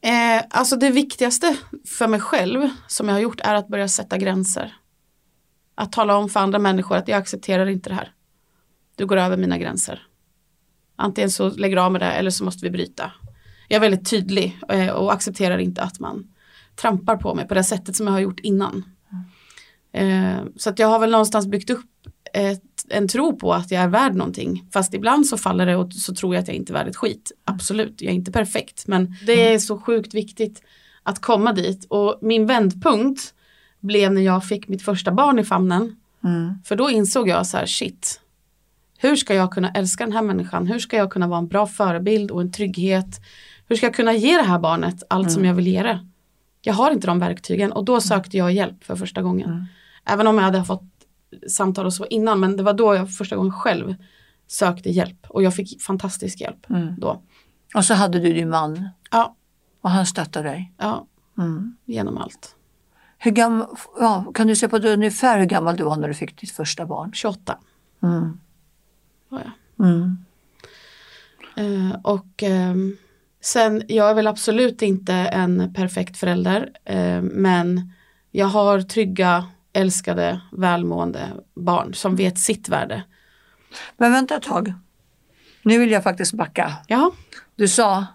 [0.00, 1.56] Eh, alltså det viktigaste
[1.86, 4.74] för mig själv som jag har gjort är att börja sätta gränser.
[5.80, 8.12] Att tala om för andra människor att jag accepterar inte det här.
[8.96, 10.02] Du går över mina gränser.
[10.96, 13.12] Antingen så lägger du av med det eller så måste vi bryta.
[13.68, 16.32] Jag är väldigt tydlig eh, och accepterar inte att man
[16.76, 18.84] trampar på mig på det sättet som jag har gjort innan.
[19.92, 20.52] Mm.
[20.56, 21.90] Så att jag har väl någonstans byggt upp
[22.34, 24.68] ett, en tro på att jag är värd någonting.
[24.72, 26.96] Fast ibland så faller det och så tror jag att jag inte är värd ett
[26.96, 27.32] skit.
[27.44, 28.86] Absolut, jag är inte perfekt.
[28.86, 30.62] Men det är så sjukt viktigt
[31.02, 31.86] att komma dit.
[31.88, 33.34] Och min vändpunkt
[33.88, 35.96] blev när jag fick mitt första barn i famnen.
[36.24, 36.54] Mm.
[36.64, 38.20] För då insåg jag så här, shit,
[38.98, 40.66] hur ska jag kunna älska den här människan?
[40.66, 43.20] Hur ska jag kunna vara en bra förebild och en trygghet?
[43.66, 45.34] Hur ska jag kunna ge det här barnet allt mm.
[45.34, 46.06] som jag vill ge det?
[46.62, 49.50] Jag har inte de verktygen och då sökte jag hjälp för första gången.
[49.50, 49.64] Mm.
[50.04, 50.82] Även om jag hade fått
[51.48, 53.94] samtal och så innan men det var då jag första gången själv
[54.46, 56.94] sökte hjälp och jag fick fantastisk hjälp mm.
[56.98, 57.22] då.
[57.74, 58.88] Och så hade du din man?
[59.10, 59.34] Ja.
[59.80, 60.72] Och han stöttade dig?
[60.76, 61.06] Ja,
[61.38, 61.76] mm.
[61.84, 62.54] genom allt.
[63.18, 63.66] Hur gammal,
[64.00, 66.50] ja, kan du säga på det ungefär hur gammal du var när du fick ditt
[66.50, 67.12] första barn?
[67.12, 67.58] 28
[68.02, 68.40] Mm.
[69.28, 69.40] var
[69.76, 69.86] jag.
[69.88, 70.16] Mm.
[71.56, 72.96] Eh, och ehm,
[73.40, 77.92] sen, jag är väl absolut inte en perfekt förälder, eh, men
[78.30, 83.02] jag har trygga, älskade, välmående barn som vet sitt värde.
[83.96, 84.72] Men vänta ett tag.
[85.62, 86.72] Nu vill jag faktiskt backa.
[86.86, 87.10] Ja,
[87.56, 88.06] Du sa,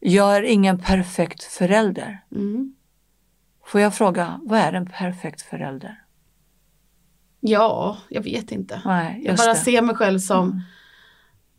[0.00, 2.24] jag är ingen perfekt förälder.
[2.34, 2.72] mm.
[3.66, 6.02] Får jag fråga, vad är en perfekt förälder?
[7.40, 8.82] ja jag vet inte.
[8.84, 9.58] Nej, Jag bara det.
[9.60, 10.60] ser mig själv som Mm.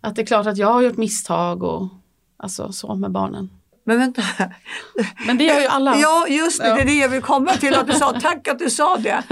[0.01, 1.89] att det är klart att jag har gjort misstag och
[2.37, 3.49] alltså så med barnen.
[3.83, 4.21] Men vänta.
[5.27, 5.95] Men det gör ju alla.
[5.97, 7.73] Ja, just det, det är det jag vill komma till.
[7.75, 9.23] Att du sa, tack att du sa det.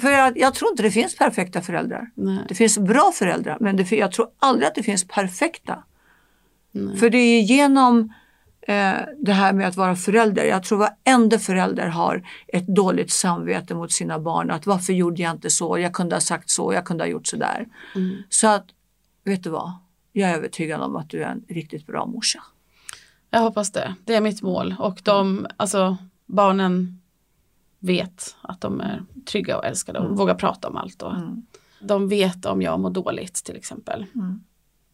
[0.00, 2.10] För jag, jag tror inte det finns perfekta föräldrar.
[2.14, 2.38] Nej.
[2.48, 5.84] Det finns bra föräldrar, men det, jag tror aldrig att det finns perfekta.
[6.72, 6.96] Nej.
[6.96, 8.12] För det är genom
[8.62, 10.44] eh, det här med att vara förälder.
[10.44, 14.50] Jag tror varenda förälder har ett dåligt samvete mot sina barn.
[14.50, 15.78] Att varför gjorde jag inte så?
[15.78, 17.66] Jag kunde ha sagt så, jag kunde ha gjort så där.
[17.94, 18.16] Mm.
[18.28, 18.66] Så att,
[19.24, 19.72] vet du vad?
[20.12, 22.42] Jag är övertygad om att du är en riktigt bra morsa.
[23.30, 23.94] Jag hoppas det.
[24.04, 24.74] Det är mitt mål.
[24.78, 25.96] Och de, alltså
[26.26, 27.00] barnen
[27.78, 31.02] vet att de är trygga och älskade och vågar prata om allt.
[31.02, 31.46] Och Mm.
[31.84, 34.06] De vet om jag mår dåligt till exempel.
[34.14, 34.40] Mm.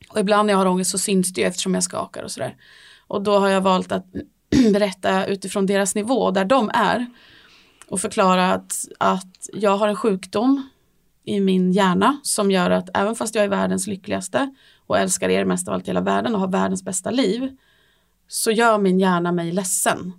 [0.09, 2.57] Och ibland när jag har ångest så syns det ju eftersom jag skakar och sådär.
[3.09, 4.07] Och då har jag valt att
[4.73, 7.07] berätta utifrån deras nivå där de är.
[7.89, 10.69] Och förklara att, att jag har en sjukdom
[11.25, 14.55] i min hjärna som gör att även fast jag är världens lyckligaste
[14.87, 17.57] och älskar er mest av allt i hela världen och har världens bästa liv
[18.29, 20.13] så gör min hjärna mig ledsen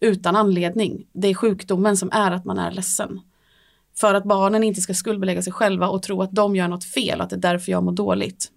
[0.00, 1.06] utan anledning.
[1.12, 3.20] Det är sjukdomen som är att man är ledsen.
[3.96, 7.20] För att barnen inte ska skuldbelägga sig själva och tro att de gör något fel,
[7.20, 8.52] att det är därför jag mår dåligt.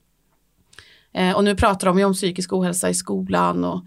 [1.13, 3.85] Eh, och nu pratar de ju om psykisk ohälsa i skolan och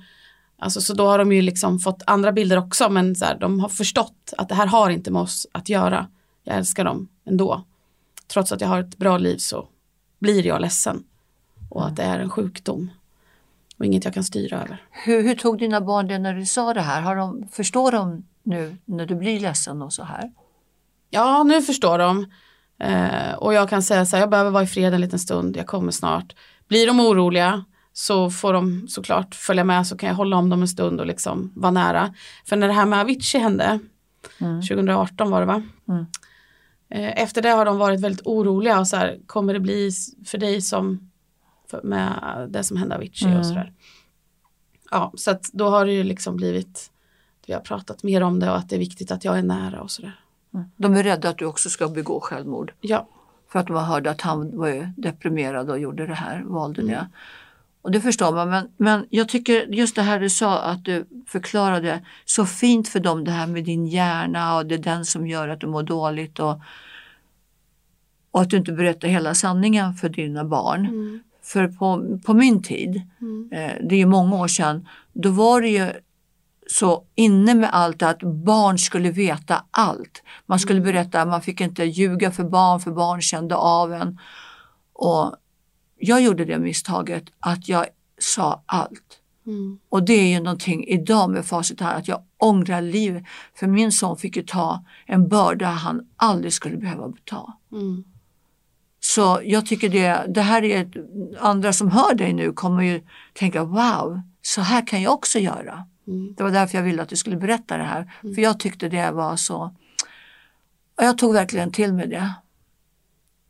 [0.59, 3.61] alltså, så då har de ju liksom fått andra bilder också men så här, de
[3.61, 6.07] har förstått att det här har inte med oss att göra.
[6.45, 7.65] Jag älskar dem ändå.
[8.27, 9.69] Trots att jag har ett bra liv så
[10.19, 11.05] blir jag ledsen.
[11.69, 12.91] Och att det är en sjukdom.
[13.79, 14.83] Och inget jag kan styra över.
[14.91, 17.01] Hur, hur tog dina barn det när du sa det här?
[17.01, 20.33] Har de, förstår de nu när du blir ledsen och så här?
[21.11, 22.27] Ja, nu förstår de.
[22.79, 25.57] Eh, och jag kan säga så här, jag behöver vara i fred en liten stund,
[25.57, 26.35] jag kommer snart.
[26.73, 30.63] Blir de oroliga så får de såklart följa med så kan jag hålla om dem
[30.63, 32.15] en stund och liksom vara nära.
[32.45, 33.79] För när det här med Avicii hände,
[34.39, 35.63] 2018 var det va?
[35.89, 36.07] Mm.
[36.91, 39.91] Eh, efter det har de varit väldigt oroliga och så här, kommer det bli
[40.27, 41.11] för dig som
[41.83, 43.73] med det som hände Avicii och sådär.
[44.91, 46.91] Ja, så att då har det ju liksom blivit,
[47.47, 49.83] vi har pratat mer om det och att det är viktigt att jag är nära
[49.83, 50.21] och sådär.
[50.77, 52.73] De är rädda att du också ska begå självmord.
[52.81, 53.09] Ja,
[53.53, 56.83] För att de har hört att han var ju deprimerad och gjorde det här, valde
[56.83, 56.93] Mm.
[56.95, 57.09] det.
[57.83, 58.51] Och det förstår man.
[58.51, 63.01] Men, men jag tycker just det här du sa att du förklarade så fint för
[63.01, 65.83] dem det här med din hjärna och det är den som gör att du mår
[65.83, 66.39] dåligt.
[66.39, 66.61] Och,
[68.31, 70.87] och att du inte berättar hela sanningen för dina barn.
[70.87, 71.23] Mm.
[71.43, 72.97] För på, på min tid,
[73.53, 75.93] eh, det är ju många år sedan, då var det ju
[76.73, 80.23] så inne med allt att barn skulle veta allt.
[80.47, 84.19] Man skulle berätta, man fick inte ljuga för barn för barn kände av en.
[84.93, 85.37] Och
[85.99, 87.87] jag gjorde det misstaget att jag
[88.19, 89.19] sa allt.
[89.47, 89.79] Mm.
[89.89, 93.25] Och det är ju någonting idag med facit här att jag ångrar livet.
[93.55, 97.59] För min son fick ju ta en börda han aldrig skulle behöva ta.
[97.73, 98.05] Mm.
[99.01, 100.93] Så jag tycker det, det här är ett,
[101.41, 105.87] andra som hör dig nu kommer ju tänka wow, så här kan jag också göra.
[106.07, 106.35] Mm.
[106.37, 108.13] Det var därför jag ville att du skulle berätta det här.
[108.21, 109.75] För jag tyckte det var så,
[110.97, 112.33] och jag tog verkligen till mig det.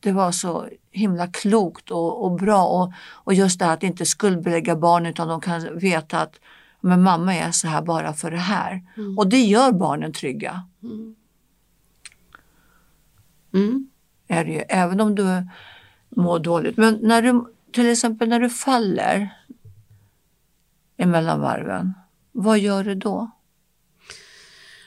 [0.00, 4.06] Det var så himla klokt och, och bra och, och just det här att inte
[4.06, 6.40] skuldbelägga barn utan de kan veta att
[6.84, 8.82] men mamma är så här bara för det här.
[9.16, 10.62] Och det gör barnen trygga.
[13.52, 13.88] Mm.
[14.28, 15.48] är det ju, även om du
[16.08, 16.76] mår dåligt.
[16.76, 19.28] Men när du, till exempel när du faller
[20.96, 21.94] emellan varven,
[22.32, 23.30] vad gör du då?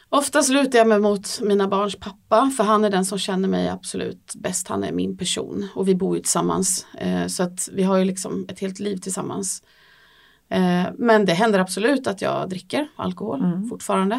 [0.09, 3.69] Oftast lutar jag mig mot mina barns pappa för han är den som känner mig
[3.69, 4.67] absolut bäst.
[4.67, 6.87] Han är min person och vi bor ju tillsammans.
[6.97, 9.63] Eh, så att vi har ju liksom ett helt liv tillsammans.
[10.49, 14.15] Eh, men det händer absolut att jag dricker alkohol fortfarande.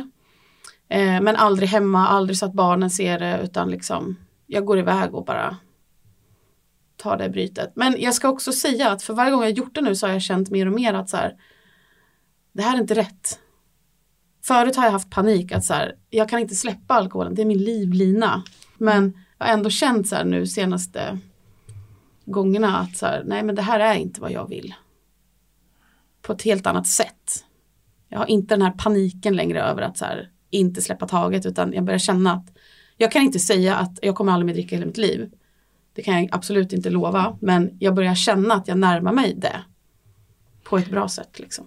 [0.88, 5.14] Eh, men aldrig hemma, aldrig så att barnen ser det utan liksom jag går iväg
[5.14, 5.56] och bara
[6.96, 7.72] tar det brytet.
[7.74, 10.12] Men jag ska också säga att för varje gång jag gjort det nu så har
[10.12, 11.34] jag känt mer och mer att så här,
[12.56, 13.38] det här är inte rätt.
[14.44, 17.46] Förut har jag haft panik att så här, jag kan inte släppa alkoholen, det är
[17.46, 18.42] min livlina.
[18.78, 21.18] Men jag har ändå känt så här nu senaste
[22.24, 24.74] gångerna att så här, nej men det här är inte vad jag vill.
[26.22, 27.44] På ett helt annat sätt.
[28.08, 31.72] Jag har inte den här paniken längre över att så här, inte släppa taget utan
[31.72, 32.46] jag börjar känna att
[32.96, 35.30] jag kan inte säga att jag kommer aldrig mer dricka hela mitt liv.
[35.94, 39.62] Det kan jag absolut inte lova men jag börjar känna att jag närmar mig det.
[40.64, 41.66] På ett bra sätt liksom.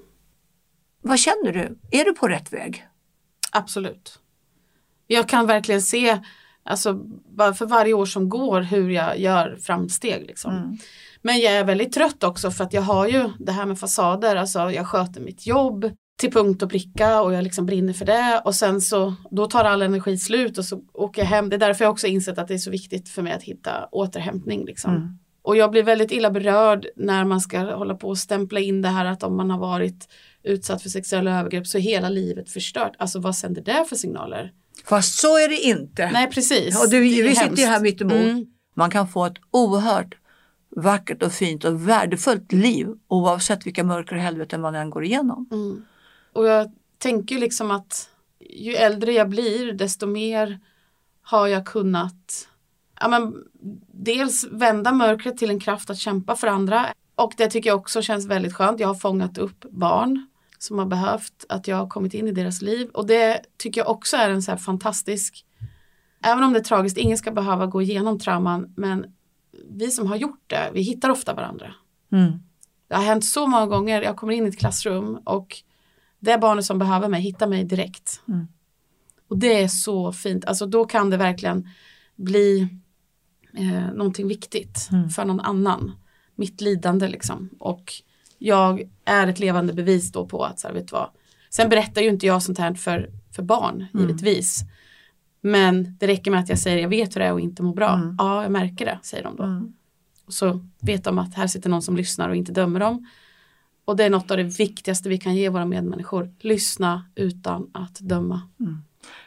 [1.09, 1.79] Vad känner du?
[1.91, 2.87] Är du på rätt väg?
[3.51, 4.19] Absolut.
[5.07, 6.19] Jag kan verkligen se,
[6.63, 6.99] alltså
[7.37, 10.51] för varje år som går hur jag gör framsteg liksom.
[10.51, 10.77] Mm.
[11.21, 14.35] Men jag är väldigt trött också för att jag har ju det här med fasader,
[14.35, 18.41] alltså jag sköter mitt jobb till punkt och pricka och jag liksom brinner för det
[18.45, 21.49] och sen så då tar all energi slut och så åker jag hem.
[21.49, 23.89] Det är därför jag också insett att det är så viktigt för mig att hitta
[23.91, 24.95] återhämtning liksom.
[24.95, 25.17] Mm.
[25.41, 28.89] Och jag blir väldigt illa berörd när man ska hålla på och stämpla in det
[28.89, 30.07] här att om man har varit
[30.43, 32.95] utsatt för sexuella övergrepp så är hela livet förstört.
[32.97, 34.53] Alltså vad sänder det för signaler?
[34.85, 36.11] Fast så är det inte.
[36.11, 36.83] Nej precis.
[36.83, 37.61] och du, vi sitter hemskt.
[37.61, 38.13] ju här mitt emot.
[38.13, 38.45] Mm.
[38.73, 40.15] Man kan få ett oerhört
[40.75, 45.47] vackert och fint och värdefullt liv oavsett vilka mörker och helveten man än går igenom.
[45.51, 45.85] Mm.
[46.33, 48.09] Och jag tänker liksom att
[48.49, 50.59] ju äldre jag blir desto mer
[51.21, 52.47] har jag kunnat
[52.99, 53.33] ja, men,
[53.93, 56.85] dels vända mörkret till en kraft att kämpa för andra.
[57.15, 58.79] Och det tycker jag också känns väldigt skönt.
[58.79, 60.27] Jag har fångat upp barn
[60.59, 62.89] som har behövt att jag har kommit in i deras liv.
[62.93, 65.45] Och det tycker jag också är en så här fantastisk,
[66.23, 69.05] även om det är tragiskt, ingen ska behöva gå igenom trauman, men
[69.69, 71.73] vi som har gjort det, vi hittar ofta varandra.
[72.11, 72.31] Mm.
[72.87, 75.57] Det har hänt så många gånger, jag kommer in i ett klassrum och
[76.19, 78.21] det barnet som behöver mig hittar mig direkt.
[78.27, 78.47] Mm.
[79.27, 81.69] Och det är så fint, alltså då kan det verkligen
[82.15, 82.67] bli
[83.53, 85.09] eh, någonting viktigt Mm.
[85.09, 85.91] för någon annan.
[86.35, 87.49] Mitt lidande liksom.
[87.59, 87.93] Och
[88.39, 91.09] jag är ett levande bevis då på att, så här, vet du vad.
[91.49, 94.07] Sen berättar ju inte jag sånt här för, för barn, Mm.
[94.07, 94.61] givetvis.
[95.41, 97.73] Men det räcker med att jag säger jag vet hur det är och inte må
[97.73, 97.93] bra.
[97.93, 98.15] Mm.
[98.19, 99.43] Ja, jag märker det, säger de då.
[99.43, 99.73] Mm.
[100.25, 103.07] Och så vet de att här sitter någon som lyssnar och inte dömer dem.
[103.85, 106.33] Och det är något av det viktigaste vi kan ge våra medmänniskor.
[106.39, 108.41] Lyssna utan att döma.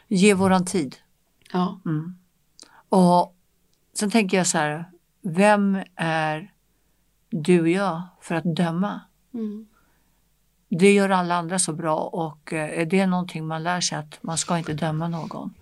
[0.07, 0.95] Ge våran tid.
[1.53, 2.15] Ja, Mm.
[2.89, 3.35] Och
[3.93, 4.85] sen tänker jag så här,
[5.21, 6.52] vem är
[7.33, 9.01] du och jag för att döma?
[9.33, 9.67] mm.
[10.69, 14.17] Det gör alla andra så bra och eh, är det någonting man lär sig att
[14.21, 15.53] man ska inte döma någon.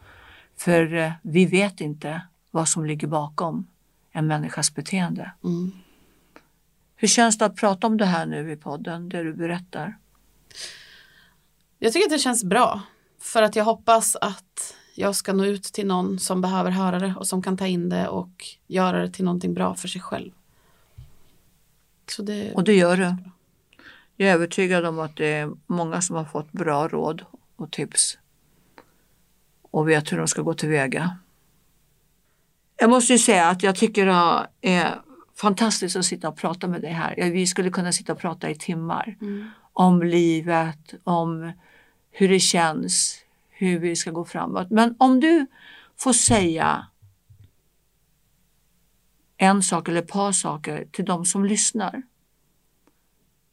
[0.58, 3.68] För eh, vi vet inte vad som ligger bakom
[4.12, 5.32] en människas beteende.
[5.44, 5.72] Mm.
[6.96, 9.98] Hur känns det att prata om det här nu i podden, det du berättar?
[11.80, 12.82] Jag tycker att det känns bra.
[13.20, 17.16] För att jag hoppas att jag ska nå ut till någon som behöver höra det
[17.18, 20.32] och som kan ta in det och göra det till någonting bra för sig själv.
[22.12, 23.16] Så det, Och det gör du.
[24.18, 28.18] Jag är övertygad om att det är många som har fått bra råd och tips
[29.72, 31.18] och vet hur de ska gå tillväga.
[32.78, 35.02] Jag måste ju säga att jag tycker det är
[35.36, 37.32] fantastiskt att sitta och prata med dig här.
[37.32, 39.50] Vi skulle kunna sitta och prata i timmar Mm.
[39.74, 41.52] om livet, om
[42.12, 43.18] hur det känns,
[43.50, 44.70] hur vi ska gå framåt.
[44.70, 45.46] Men om du
[45.98, 46.88] får säga
[49.42, 52.02] en sak eller ett par saker till de som lyssnar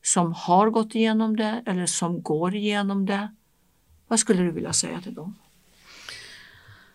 [0.02, 3.34] som har gått igenom det eller som går igenom det.
[4.08, 5.38] Vad skulle du vilja säga till dem?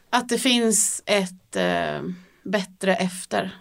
[0.09, 2.01] Att det finns ett eh,
[2.43, 3.57] bättre efter.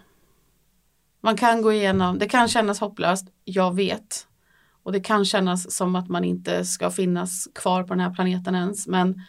[1.21, 4.27] Man kan gå igenom, det kan kännas hopplöst, jag vet.
[4.83, 8.55] Och det kan kännas som att man inte ska finnas kvar på den här planeten
[8.55, 8.87] ens.
[8.87, 9.21] Men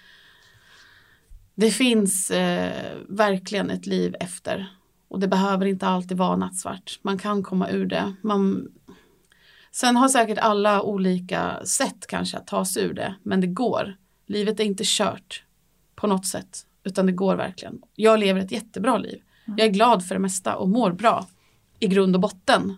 [1.54, 4.70] det finns eh, verkligen ett liv efter.
[5.14, 6.98] Och det behöver inte alltid vara nattsvart.
[7.02, 8.14] Man kan komma ur det.
[8.22, 8.68] Man...
[9.72, 13.14] Sen har säkert alla olika sätt kanske att ta sig ur det.
[13.22, 13.96] Men det går.
[14.26, 15.42] Livet är inte kört
[15.94, 16.66] på något sätt.
[16.84, 17.82] Utan det går verkligen.
[17.94, 19.22] Jag lever ett jättebra liv.
[19.44, 21.26] Jag är glad för det mesta och mår bra.
[21.78, 22.76] I grund och botten.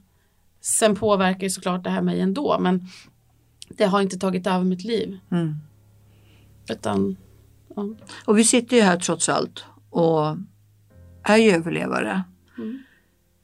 [0.60, 2.56] Sen påverkar ju såklart det här mig ändå.
[2.60, 2.88] Men
[3.68, 5.18] det har inte tagit över mitt liv.
[5.30, 5.54] Mm.
[6.70, 7.16] Utan
[7.76, 7.88] ja.
[8.24, 10.36] Och vi sitter ju här trots allt och
[11.26, 12.22] är ju överlevare.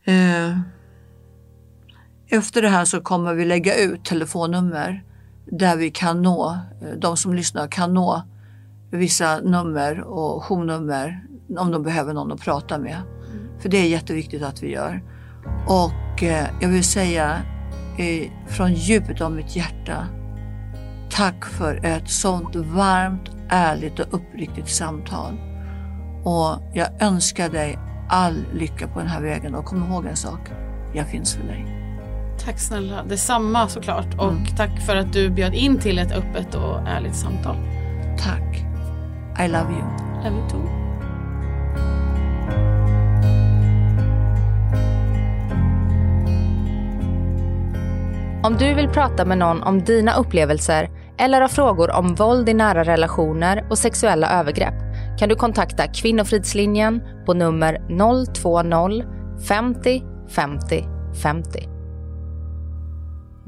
[0.04, 0.58] Eh,
[2.28, 5.04] efter det här så kommer vi lägga ut telefonnummer
[5.44, 8.22] där vi kan nå, eh, de som lyssnar kan nå
[8.90, 11.24] vissa nummer och journummer
[11.56, 13.02] om de behöver någon att prata med.
[13.58, 15.02] För det är jätteviktigt att vi gör.
[15.66, 17.42] Och eh, jag vill säga
[17.98, 20.06] eh, från djupet av mitt hjärta
[21.10, 25.51] Tack för ett sånt varmt, ärligt och uppriktigt samtal.
[26.24, 30.40] Och jag önskar dig all lycka på den här vägen och kom ihåg en sak.
[30.94, 31.66] Jag finns för dig.
[32.44, 33.02] Tack snälla.
[33.02, 34.14] Detsamma såklart.
[34.18, 37.56] Och tack för att du bjöd in till ett öppet och ärligt samtal.
[38.18, 38.64] Tack.
[39.44, 39.82] I love you.
[40.24, 40.82] Love you too.
[48.44, 52.54] Om du vill prata med någon om dina upplevelser eller har frågor om våld i
[52.54, 54.81] nära relationer och sexuella övergrepp
[55.22, 57.78] kan du kontakta Kvinnofridslinjen på nummer
[58.34, 59.04] 020
[59.48, 60.84] 50 50
[61.22, 61.68] 50.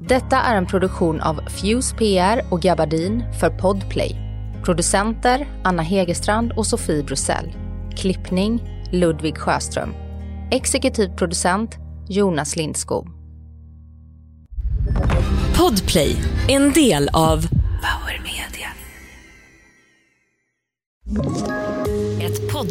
[0.09, 4.17] Detta är en produktion av Fuse PR och Gabardin för Podplay.
[4.65, 7.53] Producenter Anna Hegerstrand och Sofie Brussell.
[7.97, 8.63] Klippning
[8.93, 9.95] Ludvig Sjöström.
[10.51, 13.09] Exekutiv producent Jonas Lindskog.
[15.59, 16.17] Podplay,
[16.49, 17.39] en del av
[17.83, 18.69] Power Media.